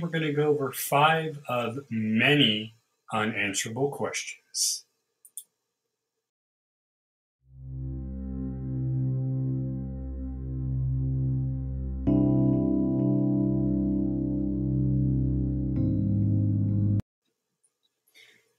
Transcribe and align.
we're 0.00 0.08
going 0.08 0.22
to 0.22 0.32
go 0.32 0.48
over 0.48 0.72
five 0.72 1.38
of 1.48 1.78
many 1.90 2.74
unanswerable 3.12 3.90
questions. 3.90 4.84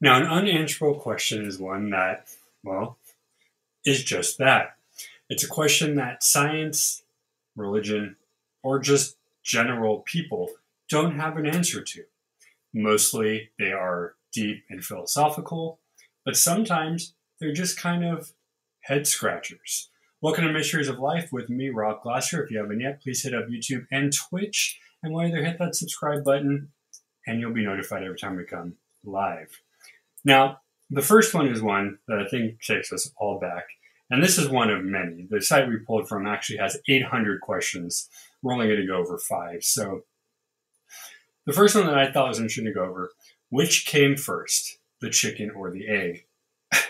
Now, 0.02 0.16
an 0.16 0.24
unanswerable 0.24 1.00
question 1.00 1.46
is 1.46 1.60
one 1.60 1.90
that, 1.90 2.30
well, 2.64 2.98
is 3.86 4.04
just 4.04 4.38
that. 4.38 4.78
It's 5.30 5.44
a 5.44 5.48
question 5.48 5.96
that 5.96 6.24
science, 6.24 7.04
religion, 7.56 8.16
or 8.64 8.80
just 8.80 9.18
general 9.44 10.00
people 10.00 10.50
don't 10.90 11.20
have 11.20 11.38
an 11.38 11.46
answer 11.46 11.84
to. 11.84 12.04
Mostly 12.74 13.52
they 13.60 13.71
are 13.71 14.16
deep 14.34 14.64
and 14.71 14.84
philosophical, 14.84 15.80
but 16.25 16.36
sometimes 16.36 17.14
they're 17.39 17.54
just 17.54 17.80
kind 17.80 18.04
of 18.04 18.34
head 18.82 19.06
scratchers. 19.06 19.92
Welcome 20.20 20.46
to 20.46 20.52
Mysteries 20.52 20.88
of 20.88 20.97
Life 20.97 21.32
with 21.32 21.47
me, 21.47 21.70
Rob 21.70 22.02
Glasser. 22.02 22.44
If 22.44 22.50
you 22.50 22.57
haven't 22.57 22.80
yet, 22.80 23.04
please 23.04 23.21
hit 23.21 23.36
up 23.36 23.47
YouTube 23.47 23.86
and 23.92 24.11
Twitch, 24.11 24.80
and 25.04 25.14
while 25.14 25.28
you're 25.28 25.38
there, 25.38 25.46
hit 25.46 25.60
that 25.60 25.75
subscribe 25.75 26.24
button, 26.24 26.70
and 27.28 27.39
you'll 27.39 27.54
be 27.54 27.64
notified 27.64 28.02
every 28.02 28.18
time 28.18 28.36
we 28.36 28.44
come 28.44 28.74
live. 29.06 29.61
Now, 30.25 30.61
the 30.89 31.04
first 31.04 31.36
one 31.36 31.47
is 31.47 31.61
one 31.61 32.00
that 32.08 32.17
I 32.17 32.28
think 32.28 32.64
takes 32.64 32.92
us 32.92 33.11
all 33.16 33.39
back, 33.39 33.66
and 34.09 34.23
this 34.23 34.39
is 34.39 34.50
one 34.50 34.72
of 34.72 34.83
many. 34.83 35.28
The 35.30 35.39
site 35.39 35.69
we 35.69 35.78
pulled 35.78 36.09
from 36.09 36.25
actually 36.25 36.58
has 36.58 36.80
800 36.88 37.42
questions. 37.42 38.09
We're 38.42 38.53
only 38.53 38.66
going 38.66 38.81
to 38.81 38.88
go 38.88 38.97
over 38.97 39.19
five. 39.19 39.64
So, 39.64 40.02
the 41.50 41.56
first 41.56 41.76
one 41.76 41.86
that 41.86 41.98
I 41.98 42.12
thought 42.12 42.30
was 42.30 42.39
interesting 42.39 42.66
to 42.66 42.73
go 42.73 42.84
over 42.86 43.12
which 43.50 43.88
came 43.88 44.16
first, 44.16 44.78
the 45.02 45.09
chicken 45.09 45.50
or 45.50 45.72
the 45.72 45.88
egg? 45.88 46.25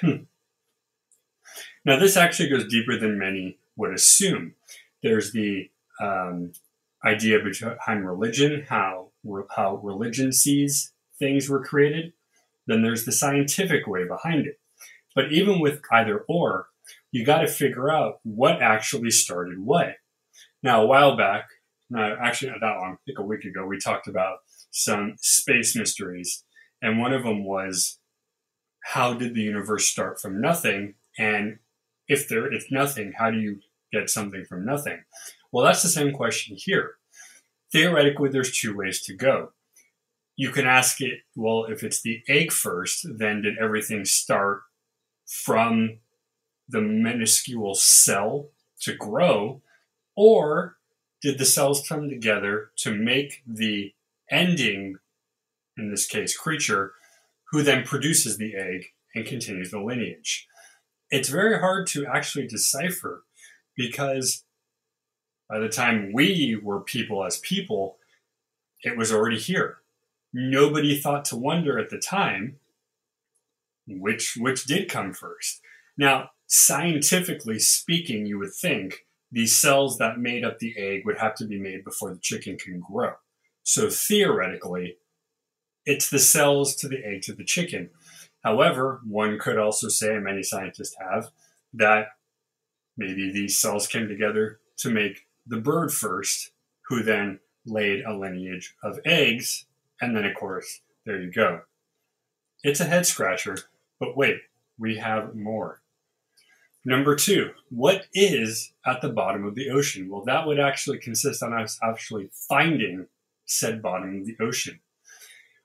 now, 1.86 1.98
this 1.98 2.18
actually 2.18 2.50
goes 2.50 2.68
deeper 2.68 2.98
than 2.98 3.18
many 3.18 3.58
would 3.78 3.94
assume. 3.94 4.56
There's 5.02 5.32
the 5.32 5.70
um, 6.02 6.52
idea 7.06 7.40
behind 7.40 8.06
religion, 8.06 8.66
how, 8.68 9.12
how 9.56 9.78
religion 9.78 10.34
sees 10.34 10.92
things 11.18 11.48
were 11.48 11.64
created 11.64 12.12
then 12.70 12.84
there's 12.84 13.06
the 13.06 13.12
scientific 13.12 13.88
way 13.88 14.08
behind 14.08 14.46
it. 14.46 14.60
But 15.16 15.32
even 15.32 15.60
with 15.60 15.82
either 15.92 16.20
or, 16.30 16.68
you 17.12 17.26
got 17.26 17.42
to 17.42 17.48
figure 17.48 17.90
out 17.92 18.20
what 18.24 18.62
actually 18.62 19.10
started 19.10 19.60
what. 19.60 19.96
Now, 20.62 20.84
a 20.84 20.86
while 20.86 21.18
back, 21.18 21.50
no, 21.90 22.18
actually 22.22 22.52
not 22.52 22.62
that 22.62 22.78
long, 22.78 22.94
I 22.94 22.98
think 23.06 23.20
a 23.20 23.24
week 23.24 23.46
ago, 23.46 23.66
we 23.66 23.80
talked 23.80 24.08
about 24.08 24.40
some 24.72 25.16
space 25.20 25.76
mysteries. 25.76 26.44
And 26.82 27.00
one 27.00 27.14
of 27.14 27.24
them 27.24 27.46
was 27.46 28.00
how 28.82 29.14
did 29.14 29.36
the 29.36 29.42
universe 29.42 29.88
start 29.88 30.20
from 30.20 30.40
nothing? 30.40 30.96
And 31.18 31.60
if 32.08 32.28
there 32.28 32.52
if 32.52 32.72
nothing, 32.72 33.14
how 33.18 33.32
do 33.32 33.40
you 33.40 33.60
get 33.92 34.10
something 34.10 34.46
from 34.46 34.66
nothing? 34.66 35.04
Well, 35.52 35.66
that's 35.66 35.84
the 35.84 35.90
same 35.90 36.14
question 36.14 36.56
here. 36.58 36.96
Theoretically, 37.72 38.30
there's 38.30 38.58
two 38.58 38.76
ways 38.76 39.02
to 39.04 39.16
go 39.16 39.50
you 40.40 40.52
can 40.52 40.66
ask 40.66 41.02
it, 41.02 41.20
well, 41.36 41.66
if 41.66 41.84
it's 41.84 42.02
the 42.02 42.24
egg 42.30 42.54
first, 42.54 43.06
then 43.18 43.42
did 43.42 43.58
everything 43.58 44.06
start 44.06 44.62
from 45.28 46.00
the 46.70 46.80
minuscule 46.80 47.76
cell 47.76 48.48
to 48.80 48.96
grow? 48.96 49.62
Or 50.16 50.78
did 51.22 51.38
the 51.38 51.46
cells 51.46 51.88
come 51.88 52.10
together 52.10 52.72
to 52.78 52.94
make 52.94 53.44
the 53.46 53.94
ending, 54.32 54.98
in 55.78 55.90
this 55.90 56.08
case, 56.08 56.38
creature, 56.38 56.94
who 57.52 57.64
then 57.64 57.84
produces 57.84 58.38
the 58.38 58.56
egg 58.56 58.86
and 59.16 59.26
continues 59.26 59.72
the 59.72 59.80
lineage? 59.80 60.48
It's 61.10 61.30
very 61.30 61.60
hard 61.60 61.88
to 61.88 62.06
actually 62.06 62.48
decipher 62.48 63.24
because 63.76 64.44
by 65.50 65.60
the 65.60 65.70
time 65.70 66.12
we 66.14 66.60
were 66.62 66.80
people 66.80 67.26
as 67.26 67.40
people, 67.40 67.98
it 68.84 68.96
was 68.98 69.12
already 69.12 69.40
here 69.40 69.80
nobody 70.34 70.98
thought 70.98 71.26
to 71.26 71.36
wonder 71.36 71.80
at 71.80 71.90
the 71.90 71.98
time 71.98 72.58
which 73.88 74.38
which 74.40 74.66
did 74.66 74.90
come 74.90 75.14
first. 75.14 75.62
Now, 75.98 76.32
scientifically 76.48 77.60
speaking, 77.60 78.26
you 78.26 78.38
would 78.38 78.54
think 78.54 79.06
these 79.32 79.56
cells 79.56 79.98
that 79.98 80.20
made 80.20 80.44
up 80.44 80.60
the 80.60 80.76
egg 80.78 81.06
would 81.06 81.18
have 81.18 81.36
to 81.36 81.46
be 81.46 81.60
made 81.60 81.84
before 81.84 82.14
the 82.14 82.20
chicken 82.20 82.58
can 82.58 82.80
grow. 82.80 83.14
So 83.64 83.90
theoretically, 83.90 84.98
it's 85.86 86.10
the 86.10 86.20
cells 86.20 86.76
to 86.78 86.88
the 86.88 87.06
egg 87.06 87.22
to 87.24 87.34
the 87.34 87.44
chicken. 87.44 87.90
However, 88.44 89.02
one 89.06 89.38
could 89.38 89.58
also 89.58 89.90
say, 89.90 90.16
and 90.16 90.24
many 90.24 90.44
scientists 90.44 90.96
have, 91.00 91.30
that 91.74 92.08
maybe 92.98 93.32
these 93.32 93.58
cells 93.58 93.88
came 93.88 94.08
together 94.08 94.60
to 94.78 94.90
make 94.90 95.28
the 95.46 95.58
bird 95.58 95.92
first, 95.92 96.52
who 96.88 97.04
then 97.04 97.40
laid 97.66 98.04
a 98.04 98.18
lineage 98.18 98.76
of 98.84 99.00
eggs 99.06 99.66
and 100.02 100.16
then, 100.16 100.26
of 100.26 100.36
course, 100.36 100.82
there 101.06 101.22
you 101.22 101.32
go. 101.32 101.62
It's 102.64 102.80
a 102.80 102.86
head 102.86 103.06
scratcher, 103.06 103.58
but 104.00 104.16
wait, 104.16 104.38
we 104.78 104.98
have 104.98 105.36
more. 105.36 105.82
Number 106.86 107.16
two, 107.16 107.52
what 107.70 108.08
is 108.14 108.72
at 108.86 109.02
the 109.02 109.10
bottom 109.10 109.46
of 109.46 109.56
the 109.56 109.70
ocean? 109.70 110.10
Well, 110.10 110.24
that 110.26 110.48
would 110.48 110.60
actually 110.60 111.00
consist 111.00 111.44
on 111.44 111.54
us 111.54 111.78
actually 111.84 112.30
finding 112.48 113.08
said 113.46 113.82
bottom 113.82 114.20
of 114.20 114.26
the 114.26 114.38
ocean. 114.40 114.80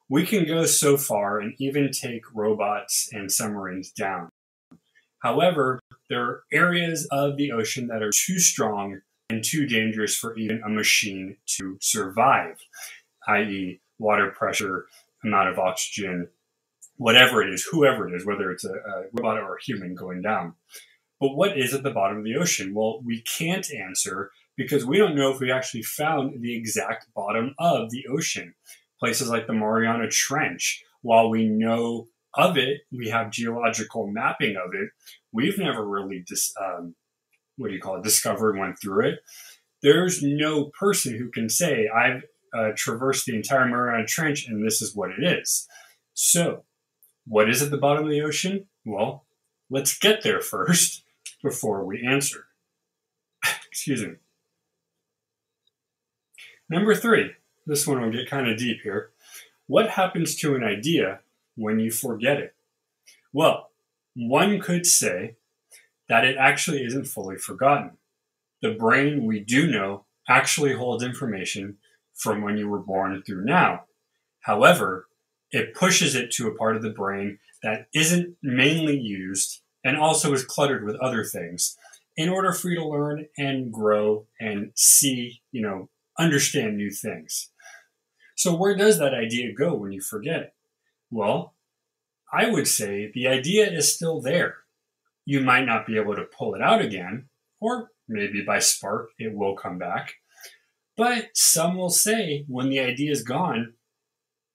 We 0.08 0.26
can 0.26 0.46
go 0.46 0.66
so 0.66 0.96
far 0.96 1.38
and 1.38 1.54
even 1.58 1.90
take 1.90 2.34
robots 2.34 3.08
and 3.12 3.30
submarines 3.30 3.90
down. 3.90 4.30
However, 5.20 5.80
there 6.10 6.22
are 6.22 6.42
areas 6.52 7.06
of 7.10 7.36
the 7.36 7.52
ocean 7.52 7.86
that 7.88 8.02
are 8.02 8.10
too 8.14 8.38
strong 8.38 9.00
and 9.30 9.42
too 9.42 9.66
dangerous 9.66 10.16
for 10.16 10.36
even 10.36 10.62
a 10.64 10.68
machine 10.68 11.36
to 11.56 11.78
survive, 11.80 12.58
i.e., 13.28 13.80
water 13.98 14.30
pressure, 14.30 14.86
amount 15.22 15.48
of 15.48 15.58
oxygen, 15.58 16.28
whatever 16.96 17.42
it 17.42 17.52
is, 17.52 17.66
whoever 17.70 18.08
it 18.08 18.14
is, 18.14 18.26
whether 18.26 18.50
it's 18.50 18.64
a, 18.64 18.72
a 18.72 19.04
robot 19.12 19.38
or 19.38 19.56
a 19.56 19.62
human 19.62 19.94
going 19.94 20.20
down. 20.20 20.54
But 21.24 21.36
what 21.36 21.56
is 21.56 21.72
at 21.72 21.82
the 21.82 21.90
bottom 21.90 22.18
of 22.18 22.24
the 22.24 22.36
ocean? 22.36 22.74
Well, 22.74 23.00
we 23.02 23.22
can't 23.22 23.72
answer 23.72 24.30
because 24.58 24.84
we 24.84 24.98
don't 24.98 25.16
know 25.16 25.32
if 25.32 25.40
we 25.40 25.50
actually 25.50 25.80
found 25.80 26.42
the 26.42 26.54
exact 26.54 27.06
bottom 27.14 27.54
of 27.58 27.90
the 27.90 28.04
ocean. 28.12 28.52
Places 29.00 29.30
like 29.30 29.46
the 29.46 29.54
Mariana 29.54 30.10
Trench, 30.10 30.84
while 31.00 31.30
we 31.30 31.48
know 31.48 32.08
of 32.34 32.58
it, 32.58 32.82
we 32.92 33.08
have 33.08 33.30
geological 33.30 34.06
mapping 34.06 34.56
of 34.56 34.74
it. 34.74 34.90
We've 35.32 35.56
never 35.56 35.82
really 35.88 36.22
dis, 36.28 36.52
um, 36.62 36.94
what 37.56 37.68
do 37.68 37.74
you 37.74 37.80
call 37.80 37.96
it, 37.96 38.04
discovered, 38.04 38.58
went 38.58 38.78
through 38.78 39.08
it. 39.08 39.20
There's 39.82 40.22
no 40.22 40.66
person 40.78 41.16
who 41.16 41.30
can 41.30 41.48
say, 41.48 41.88
I've 41.88 42.24
uh, 42.54 42.72
traverse 42.76 43.24
the 43.24 43.34
entire 43.34 43.64
Mariana 43.64 44.06
Trench, 44.06 44.46
and 44.46 44.62
this 44.62 44.82
is 44.82 44.94
what 44.94 45.08
it 45.08 45.24
is. 45.24 45.66
So, 46.12 46.64
what 47.26 47.48
is 47.48 47.62
at 47.62 47.70
the 47.70 47.78
bottom 47.78 48.04
of 48.04 48.10
the 48.10 48.20
ocean? 48.20 48.66
Well, 48.84 49.24
let's 49.70 49.96
get 49.96 50.22
there 50.22 50.40
first 50.42 51.03
before 51.44 51.84
we 51.84 52.04
answer. 52.04 52.46
Excuse 53.68 54.02
me. 54.02 54.14
Number 56.68 56.94
three, 56.94 57.32
this 57.66 57.86
one 57.86 58.00
will 58.00 58.10
get 58.10 58.28
kind 58.28 58.48
of 58.48 58.56
deep 58.56 58.80
here. 58.82 59.10
What 59.66 59.90
happens 59.90 60.34
to 60.36 60.56
an 60.56 60.64
idea 60.64 61.20
when 61.54 61.78
you 61.78 61.90
forget 61.90 62.38
it? 62.38 62.54
Well, 63.32 63.70
one 64.16 64.58
could 64.58 64.86
say 64.86 65.36
that 66.08 66.24
it 66.24 66.36
actually 66.38 66.82
isn't 66.84 67.06
fully 67.06 67.36
forgotten. 67.36 67.98
The 68.62 68.72
brain, 68.72 69.26
we 69.26 69.40
do 69.40 69.70
know, 69.70 70.04
actually 70.26 70.72
holds 70.72 71.04
information 71.04 71.76
from 72.14 72.40
when 72.40 72.56
you 72.56 72.68
were 72.68 72.78
born 72.78 73.22
through 73.22 73.44
now. 73.44 73.84
However, 74.40 75.08
it 75.50 75.74
pushes 75.74 76.14
it 76.14 76.30
to 76.32 76.48
a 76.48 76.54
part 76.54 76.76
of 76.76 76.82
the 76.82 76.90
brain 76.90 77.38
that 77.62 77.88
isn't 77.92 78.36
mainly 78.42 78.98
used 78.98 79.60
and 79.84 79.96
also 79.96 80.32
is 80.32 80.44
cluttered 80.44 80.84
with 80.84 80.96
other 80.96 81.22
things 81.22 81.76
in 82.16 82.28
order 82.28 82.52
for 82.52 82.70
you 82.70 82.76
to 82.76 82.88
learn 82.88 83.26
and 83.36 83.72
grow 83.72 84.26
and 84.40 84.72
see, 84.74 85.42
you 85.52 85.60
know, 85.60 85.88
understand 86.18 86.76
new 86.76 86.90
things. 86.90 87.50
So, 88.36 88.54
where 88.54 88.74
does 88.74 88.98
that 88.98 89.14
idea 89.14 89.52
go 89.52 89.74
when 89.74 89.92
you 89.92 90.00
forget 90.00 90.40
it? 90.40 90.54
Well, 91.10 91.54
I 92.32 92.50
would 92.50 92.66
say 92.66 93.10
the 93.12 93.28
idea 93.28 93.70
is 93.70 93.94
still 93.94 94.20
there. 94.20 94.56
You 95.24 95.40
might 95.40 95.66
not 95.66 95.86
be 95.86 95.96
able 95.96 96.16
to 96.16 96.24
pull 96.24 96.54
it 96.54 96.62
out 96.62 96.80
again, 96.80 97.28
or 97.60 97.90
maybe 98.08 98.42
by 98.42 98.58
spark 98.58 99.10
it 99.18 99.34
will 99.34 99.54
come 99.54 99.78
back. 99.78 100.14
But 100.96 101.30
some 101.34 101.76
will 101.76 101.90
say 101.90 102.44
when 102.48 102.68
the 102.68 102.80
idea 102.80 103.10
is 103.10 103.22
gone, 103.22 103.74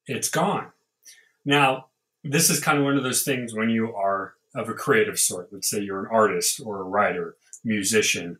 it's 0.06 0.30
gone. 0.30 0.72
Now, 1.46 1.88
this 2.24 2.50
is 2.50 2.60
kind 2.60 2.78
of 2.78 2.84
one 2.84 2.98
of 2.98 3.04
those 3.04 3.24
things 3.24 3.54
when 3.54 3.70
you 3.70 3.94
are 3.96 4.34
of 4.56 4.69
a 4.69 4.74
creative 4.74 5.19
sort. 5.19 5.50
Let's 5.51 5.69
say 5.69 5.81
you're 5.81 6.06
an 6.06 6.12
artist 6.12 6.62
or 6.63 6.81
a 6.81 6.84
writer, 6.84 7.36
musician, 7.63 8.38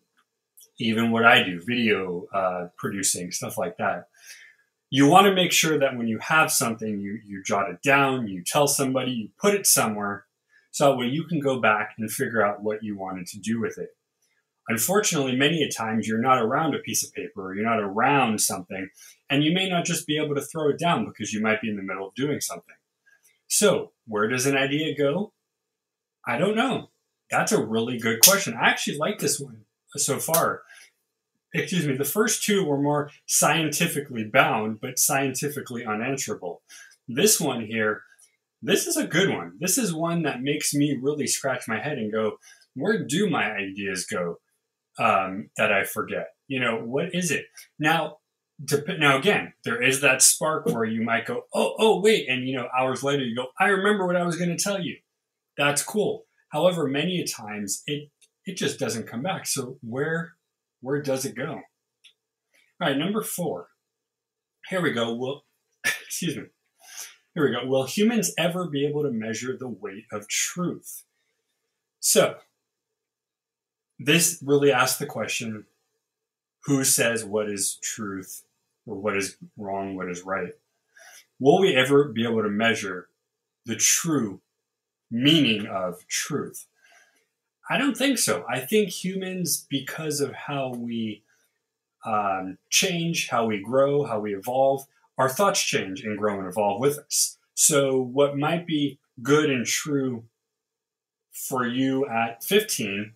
even 0.80 1.12
what 1.12 1.26
I 1.26 1.44
do, 1.44 1.62
video 1.66 2.26
uh, 2.34 2.68
producing, 2.78 3.32
stuff 3.32 3.58
like 3.58 3.78
that. 3.78 4.08
you 4.90 5.08
want 5.08 5.28
to 5.28 5.36
make 5.36 5.52
sure 5.52 5.78
that 5.78 5.96
when 5.98 6.08
you 6.08 6.18
have 6.20 6.52
something, 6.52 7.00
you, 7.00 7.20
you 7.26 7.44
jot 7.44 7.70
it 7.70 7.82
down, 7.84 8.28
you 8.28 8.44
tell 8.44 8.68
somebody, 8.68 9.12
you 9.12 9.30
put 9.40 9.54
it 9.54 9.68
somewhere, 9.68 10.26
so 10.72 10.90
that 10.90 10.98
way 10.98 11.06
you 11.06 11.26
can 11.26 11.40
go 11.40 11.60
back 11.60 11.96
and 11.98 12.12
figure 12.12 12.46
out 12.46 12.64
what 12.64 12.84
you 12.84 12.98
wanted 12.98 13.28
to 13.28 13.40
do 13.40 13.60
with 13.60 13.78
it. 13.78 13.90
Unfortunately, 14.68 15.36
many 15.36 15.64
a 15.64 15.70
times 15.70 16.08
you're 16.08 16.22
not 16.22 16.42
around 16.42 16.76
a 16.76 16.80
piece 16.80 17.04
of 17.04 17.14
paper 17.14 17.48
or 17.48 17.56
you're 17.56 17.66
not 17.66 17.80
around 17.80 18.40
something, 18.40 18.90
and 19.30 19.44
you 19.44 19.52
may 19.52 19.68
not 19.68 19.84
just 19.84 20.06
be 20.06 20.18
able 20.18 20.36
to 20.36 20.42
throw 20.42 20.70
it 20.70 20.80
down 20.80 21.06
because 21.06 21.34
you 21.34 21.42
might 21.42 21.62
be 21.62 21.70
in 21.70 21.76
the 21.76 21.84
middle 21.84 22.08
of 22.08 22.14
doing 22.14 22.40
something. 22.40 22.76
So, 23.48 23.92
where 24.06 24.28
does 24.28 24.46
an 24.46 24.56
idea 24.56 24.96
go? 24.96 25.34
I 26.26 26.38
don't 26.38 26.56
know. 26.56 26.90
That's 27.32 27.52
a 27.52 27.64
really 27.64 27.98
good 27.98 28.22
question. 28.22 28.56
I 28.56 28.70
actually 28.70 28.98
like 28.98 29.20
this 29.20 29.40
one 29.40 29.66
so 29.96 30.20
far 30.20 30.64
excuse 31.54 31.86
me, 31.86 31.96
the 31.96 32.06
first 32.06 32.44
two 32.44 32.64
were 32.64 32.82
more 32.82 33.10
scientifically 33.26 34.24
bound, 34.24 34.80
but 34.82 35.00
scientifically 35.00 35.86
unanswerable. 35.86 36.62
This 37.08 37.40
one 37.40 37.66
here, 37.66 38.04
this 38.62 38.88
is 38.88 38.98
a 38.98 39.08
good 39.08 39.30
one. 39.30 39.54
This 39.60 39.78
is 39.78 39.94
one 39.94 40.24
that 40.24 40.42
makes 40.42 40.74
me 40.74 40.98
really 41.02 41.28
scratch 41.28 41.68
my 41.68 41.80
head 41.80 41.98
and 41.98 42.12
go, 42.12 42.38
where 42.76 43.04
do 43.06 43.30
my 43.30 43.52
ideas 43.52 44.06
go 44.06 44.38
um, 45.00 45.50
that 45.58 45.72
I 45.72 45.86
forget? 45.86 46.28
You 46.48 46.60
know, 46.60 46.78
what 46.78 47.16
is 47.16 47.32
it? 47.32 47.46
Now, 47.80 48.18
now 49.00 49.18
again, 49.18 49.54
there 49.64 49.82
is 49.82 50.02
that 50.02 50.22
spark 50.22 50.66
where 50.66 50.86
you 50.86 51.02
might 51.02 51.26
go, 51.26 51.44
oh, 51.54 51.76
oh, 51.80 52.02
wait, 52.02 52.28
and 52.28 52.48
you 52.48 52.58
know, 52.58 52.68
hours 52.78 53.04
later 53.04 53.24
you 53.24 53.36
go, 53.36 53.48
I 53.60 53.70
remember 53.70 54.06
what 54.06 54.18
I 54.18 54.26
was 54.26 54.36
going 54.36 54.56
to 54.56 54.62
tell 54.62 54.80
you. 54.80 54.98
That's 55.60 55.84
cool. 55.84 56.26
However, 56.54 56.88
many 56.88 57.26
times 57.26 57.84
it 57.86 58.10
it 58.46 58.56
just 58.56 58.80
doesn't 58.80 59.08
come 59.08 59.22
back. 59.22 59.46
So 59.46 59.78
where 59.82 60.36
where 60.80 61.02
does 61.02 61.26
it 61.26 61.36
go? 61.36 61.52
All 61.52 62.88
right, 62.88 62.98
number 62.98 63.22
four. 63.22 63.68
Here 64.70 64.82
we 64.82 64.94
go. 64.94 65.14
Will 65.14 65.44
excuse 65.86 66.38
me. 66.38 66.44
Here 67.36 67.44
we 67.46 67.52
go. 67.52 67.68
Will 67.68 67.84
humans 67.84 68.34
ever 68.38 68.70
be 68.70 68.88
able 68.88 69.04
to 69.04 69.12
measure 69.12 69.58
the 69.58 69.68
weight 69.68 70.06
of 70.14 70.30
truth? 70.30 71.04
So, 72.00 72.38
this 74.00 74.42
really 74.42 74.72
asks 74.72 74.98
the 74.98 75.06
question 75.06 75.66
who 76.64 76.86
says 76.86 77.26
what 77.26 77.50
is 77.50 77.78
truth 77.84 78.46
or 78.86 78.96
what 78.96 79.18
is 79.18 79.36
wrong, 79.58 79.98
what 79.98 80.10
is 80.10 80.24
right? 80.24 80.54
Will 81.38 81.60
we 81.60 81.76
ever 81.76 82.06
be 82.06 82.24
able 82.24 82.44
to 82.44 82.50
measure 82.50 83.10
the 83.66 83.76
true 83.76 84.40
meaning 85.12 85.66
of 85.68 86.08
truth? 86.08 86.66
I 87.70 87.78
don't 87.78 87.96
think 87.96 88.18
so. 88.18 88.46
I 88.50 88.60
think 88.60 88.90
humans, 88.90 89.66
because 89.70 90.22
of 90.22 90.34
how 90.34 90.74
we 90.74 91.24
um, 92.06 92.58
change, 92.70 93.30
how 93.30 93.46
we 93.46 93.62
grow, 93.62 94.06
how 94.06 94.20
we 94.20 94.36
evolve, 94.36 94.86
our 95.18 95.30
thoughts 95.30 95.62
change 95.62 96.02
and 96.04 96.18
grow 96.18 96.40
and 96.40 96.48
evolve 96.48 96.80
with 96.80 96.98
us. 96.98 97.38
So, 97.54 98.00
what 98.00 98.38
might 98.38 98.66
be 98.66 99.00
good 99.22 99.50
and 99.50 99.66
true 99.66 100.24
for 101.32 101.68
you 101.68 102.08
at 102.08 102.44
15 102.44 103.14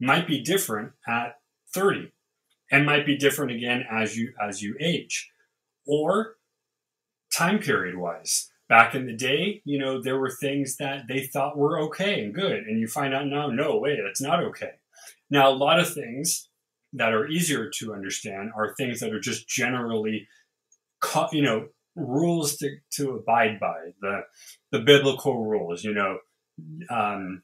might 0.00 0.26
be 0.26 0.40
different 0.40 0.92
at 1.06 1.38
30 1.72 2.12
and 2.70 2.86
might 2.86 3.04
be 3.04 3.16
different 3.16 3.52
again 3.52 3.84
as 3.90 4.16
you 4.16 4.32
as 4.40 4.62
you 4.62 4.76
age 4.80 5.30
or 5.86 6.36
time 7.32 7.58
period 7.58 7.96
wise 7.96 8.49
back 8.70 8.94
in 8.94 9.04
the 9.04 9.12
day, 9.12 9.60
you 9.64 9.78
know, 9.80 10.00
there 10.00 10.18
were 10.18 10.30
things 10.30 10.76
that 10.76 11.08
they 11.08 11.26
thought 11.26 11.58
were 11.58 11.80
okay 11.80 12.22
and 12.22 12.32
good. 12.32 12.62
And 12.62 12.78
you 12.78 12.86
find 12.86 13.12
out 13.12 13.26
now, 13.26 13.48
no, 13.48 13.76
wait, 13.76 13.98
that's 14.02 14.22
not 14.22 14.42
okay. 14.44 14.70
Now, 15.28 15.50
a 15.50 15.52
lot 15.52 15.80
of 15.80 15.92
things 15.92 16.48
that 16.92 17.12
are 17.12 17.26
easier 17.26 17.68
to 17.78 17.92
understand 17.92 18.52
are 18.56 18.74
things 18.74 19.00
that 19.00 19.12
are 19.12 19.20
just 19.20 19.48
generally, 19.48 20.28
you 21.32 21.42
know, 21.42 21.66
rules 21.96 22.56
to, 22.58 22.76
to 22.92 23.10
abide 23.16 23.58
by, 23.58 23.90
the, 24.00 24.20
the 24.70 24.78
biblical 24.78 25.44
rules, 25.44 25.82
you 25.82 25.92
know. 25.92 26.18
Um, 26.88 27.42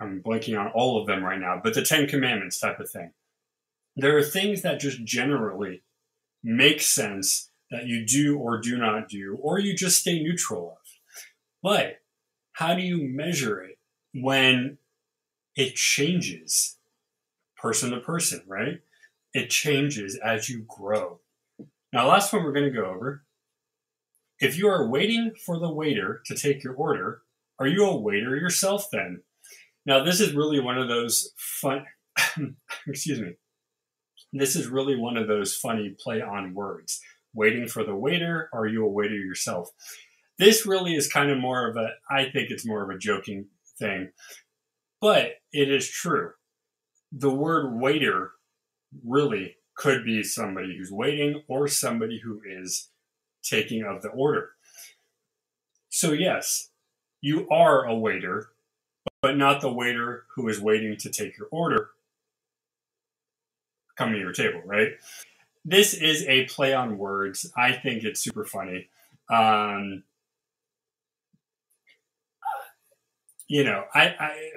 I'm 0.00 0.20
blanking 0.20 0.58
on 0.58 0.72
all 0.74 1.00
of 1.00 1.06
them 1.06 1.22
right 1.22 1.38
now, 1.38 1.60
but 1.62 1.74
the 1.74 1.82
Ten 1.82 2.08
Commandments 2.08 2.58
type 2.58 2.80
of 2.80 2.90
thing. 2.90 3.12
There 3.94 4.16
are 4.16 4.22
things 4.22 4.62
that 4.62 4.80
just 4.80 5.04
generally 5.04 5.82
make 6.42 6.80
sense 6.80 7.49
that 7.70 7.86
you 7.86 8.04
do 8.04 8.38
or 8.38 8.60
do 8.60 8.76
not 8.76 9.08
do, 9.08 9.38
or 9.40 9.58
you 9.58 9.74
just 9.76 10.00
stay 10.00 10.22
neutral 10.22 10.72
of. 10.72 10.76
But 11.62 12.00
how 12.52 12.74
do 12.74 12.82
you 12.82 13.08
measure 13.08 13.62
it 13.62 13.78
when 14.14 14.78
it 15.56 15.74
changes 15.74 16.78
person 17.56 17.90
to 17.90 18.00
person, 18.00 18.42
right? 18.46 18.80
It 19.32 19.50
changes 19.50 20.18
as 20.22 20.48
you 20.48 20.64
grow. 20.66 21.20
Now, 21.92 22.08
last 22.08 22.32
one 22.32 22.42
we're 22.42 22.52
going 22.52 22.72
to 22.72 22.80
go 22.80 22.86
over. 22.86 23.24
If 24.40 24.56
you 24.56 24.68
are 24.68 24.88
waiting 24.88 25.32
for 25.44 25.58
the 25.58 25.72
waiter 25.72 26.22
to 26.26 26.34
take 26.34 26.64
your 26.64 26.74
order, 26.74 27.22
are 27.58 27.66
you 27.66 27.84
a 27.84 27.96
waiter 27.96 28.36
yourself 28.36 28.86
then? 28.90 29.22
Now, 29.84 30.02
this 30.02 30.20
is 30.20 30.34
really 30.34 30.60
one 30.60 30.78
of 30.78 30.88
those 30.88 31.32
fun, 31.36 31.84
excuse 32.86 33.20
me. 33.20 33.34
This 34.32 34.56
is 34.56 34.68
really 34.68 34.96
one 34.96 35.16
of 35.16 35.28
those 35.28 35.54
funny 35.54 35.94
play 35.98 36.22
on 36.22 36.54
words 36.54 37.00
waiting 37.34 37.68
for 37.68 37.84
the 37.84 37.94
waiter? 37.94 38.48
Are 38.52 38.66
you 38.66 38.84
a 38.84 38.90
waiter 38.90 39.14
yourself? 39.14 39.70
This 40.38 40.66
really 40.66 40.94
is 40.94 41.12
kind 41.12 41.30
of 41.30 41.38
more 41.38 41.68
of 41.68 41.76
a, 41.76 41.90
I 42.08 42.24
think 42.24 42.50
it's 42.50 42.66
more 42.66 42.82
of 42.82 42.90
a 42.90 42.98
joking 42.98 43.46
thing, 43.78 44.10
but 45.00 45.34
it 45.52 45.70
is 45.70 45.88
true. 45.88 46.32
The 47.12 47.30
word 47.30 47.78
waiter 47.78 48.32
really 49.04 49.56
could 49.74 50.04
be 50.04 50.22
somebody 50.22 50.76
who's 50.76 50.92
waiting 50.92 51.42
or 51.48 51.68
somebody 51.68 52.20
who 52.20 52.40
is 52.46 52.88
taking 53.42 53.84
of 53.84 54.02
the 54.02 54.08
order. 54.08 54.50
So, 55.88 56.12
yes, 56.12 56.70
you 57.20 57.48
are 57.50 57.84
a 57.84 57.94
waiter, 57.94 58.50
but 59.22 59.36
not 59.36 59.60
the 59.60 59.72
waiter 59.72 60.24
who 60.34 60.48
is 60.48 60.60
waiting 60.60 60.96
to 60.98 61.10
take 61.10 61.36
your 61.36 61.48
order 61.50 61.90
come 64.00 64.12
to 64.12 64.18
your 64.18 64.32
table, 64.32 64.62
right? 64.64 64.92
This 65.64 65.94
is 65.94 66.24
a 66.26 66.44
play 66.46 66.72
on 66.72 66.98
words. 66.98 67.50
I 67.56 67.72
think 67.72 68.04
it's 68.04 68.20
super 68.20 68.44
funny. 68.44 68.88
Um, 69.30 70.04
you 73.48 73.64
know, 73.64 73.84
I, 73.94 74.14
I 74.18 74.50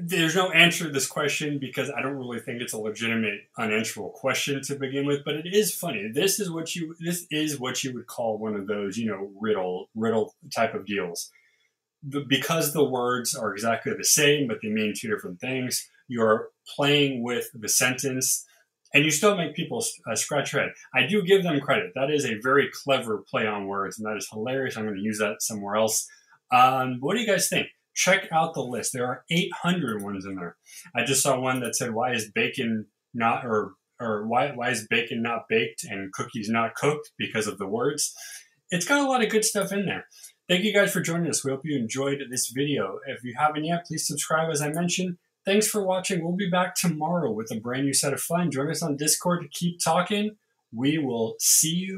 there's 0.00 0.36
no 0.36 0.50
answer 0.52 0.84
to 0.84 0.90
this 0.90 1.06
question 1.06 1.58
because 1.58 1.90
I 1.90 2.00
don't 2.02 2.16
really 2.16 2.38
think 2.38 2.62
it's 2.62 2.72
a 2.72 2.78
legitimate, 2.78 3.40
unanswerable 3.58 4.12
question 4.12 4.62
to 4.62 4.76
begin 4.76 5.06
with. 5.06 5.24
But 5.24 5.34
it 5.34 5.46
is 5.52 5.74
funny. 5.74 6.08
This 6.12 6.38
is 6.38 6.50
what 6.50 6.74
you 6.74 6.94
this 7.00 7.26
is 7.30 7.58
what 7.58 7.82
you 7.82 7.92
would 7.94 8.06
call 8.06 8.38
one 8.38 8.54
of 8.54 8.66
those, 8.66 8.96
you 8.96 9.06
know, 9.06 9.30
riddle 9.40 9.90
riddle 9.94 10.34
type 10.54 10.74
of 10.74 10.86
deals. 10.86 11.30
Because 12.28 12.72
the 12.72 12.84
words 12.84 13.34
are 13.34 13.52
exactly 13.52 13.92
the 13.92 14.04
same, 14.04 14.46
but 14.46 14.58
they 14.62 14.68
mean 14.68 14.94
two 14.96 15.08
different 15.08 15.40
things 15.40 15.88
you're 16.08 16.48
playing 16.76 17.22
with 17.22 17.48
the 17.54 17.68
sentence, 17.68 18.44
and 18.94 19.04
you 19.04 19.10
still 19.10 19.36
make 19.36 19.54
people 19.54 19.84
uh, 20.10 20.14
scratch 20.14 20.52
their 20.52 20.62
head. 20.62 20.72
I 20.94 21.06
do 21.06 21.22
give 21.22 21.42
them 21.42 21.60
credit. 21.60 21.92
That 21.94 22.10
is 22.10 22.24
a 22.24 22.40
very 22.42 22.68
clever 22.72 23.24
play 23.30 23.46
on 23.46 23.66
words, 23.66 23.98
and 23.98 24.06
that 24.06 24.16
is 24.16 24.28
hilarious. 24.32 24.76
I'm 24.76 24.84
going 24.84 24.96
to 24.96 25.02
use 25.02 25.18
that 25.18 25.36
somewhere 25.40 25.76
else. 25.76 26.08
Um, 26.50 26.96
what 27.00 27.14
do 27.14 27.20
you 27.20 27.26
guys 27.26 27.48
think? 27.48 27.68
Check 27.94 28.28
out 28.32 28.54
the 28.54 28.62
list. 28.62 28.92
There 28.92 29.06
are 29.06 29.24
800 29.30 30.02
ones 30.02 30.24
in 30.24 30.36
there. 30.36 30.56
I 30.94 31.04
just 31.04 31.22
saw 31.22 31.38
one 31.38 31.60
that 31.60 31.76
said, 31.76 31.92
"Why 31.92 32.12
is 32.12 32.30
bacon 32.30 32.86
not 33.12 33.44
or 33.44 33.72
or 34.00 34.26
why 34.26 34.52
why 34.52 34.70
is 34.70 34.86
bacon 34.88 35.20
not 35.22 35.48
baked 35.48 35.84
and 35.84 36.12
cookies 36.12 36.48
not 36.48 36.76
cooked 36.76 37.10
because 37.18 37.46
of 37.46 37.58
the 37.58 37.66
words?" 37.66 38.14
It's 38.70 38.86
got 38.86 39.04
a 39.04 39.08
lot 39.08 39.24
of 39.24 39.30
good 39.30 39.44
stuff 39.44 39.72
in 39.72 39.86
there. 39.86 40.06
Thank 40.48 40.64
you 40.64 40.72
guys 40.72 40.92
for 40.92 41.00
joining 41.00 41.28
us. 41.28 41.44
We 41.44 41.50
hope 41.50 41.62
you 41.64 41.76
enjoyed 41.76 42.22
this 42.30 42.50
video. 42.54 43.00
If 43.06 43.24
you 43.24 43.34
haven't 43.36 43.64
yet, 43.64 43.84
please 43.86 44.06
subscribe 44.06 44.50
as 44.50 44.62
I 44.62 44.70
mentioned. 44.70 45.18
Thanks 45.48 45.66
for 45.66 45.82
watching. 45.82 46.22
We'll 46.22 46.36
be 46.36 46.50
back 46.50 46.74
tomorrow 46.74 47.32
with 47.32 47.50
a 47.50 47.58
brand 47.58 47.86
new 47.86 47.94
set 47.94 48.12
of 48.12 48.20
fun. 48.20 48.50
Join 48.50 48.70
us 48.70 48.82
on 48.82 48.98
Discord 48.98 49.40
to 49.40 49.48
keep 49.48 49.80
talking. 49.82 50.36
We 50.74 50.98
will 50.98 51.36
see 51.40 51.74
you 51.74 51.86